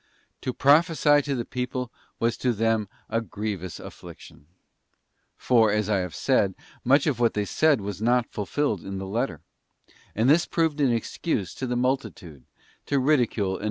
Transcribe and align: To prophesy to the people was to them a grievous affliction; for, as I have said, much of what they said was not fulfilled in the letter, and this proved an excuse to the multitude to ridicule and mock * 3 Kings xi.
To 0.41 0.51
prophesy 0.51 1.21
to 1.21 1.35
the 1.35 1.45
people 1.45 1.91
was 2.19 2.35
to 2.37 2.53
them 2.53 2.89
a 3.07 3.21
grievous 3.21 3.79
affliction; 3.79 4.47
for, 5.37 5.71
as 5.71 5.89
I 5.91 5.97
have 5.99 6.15
said, 6.15 6.55
much 6.83 7.05
of 7.05 7.19
what 7.19 7.35
they 7.35 7.45
said 7.45 7.81
was 7.81 8.01
not 8.01 8.31
fulfilled 8.31 8.83
in 8.83 8.97
the 8.97 9.05
letter, 9.05 9.41
and 10.15 10.27
this 10.27 10.47
proved 10.47 10.81
an 10.81 10.91
excuse 10.91 11.53
to 11.53 11.67
the 11.67 11.75
multitude 11.77 12.45
to 12.87 12.97
ridicule 12.97 13.19
and 13.19 13.19
mock 13.19 13.35
* 13.35 13.35
3 13.35 13.35
Kings 13.35 13.59
xi. 13.59 13.59